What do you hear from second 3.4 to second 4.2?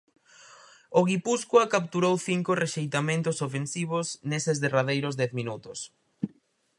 ofensivos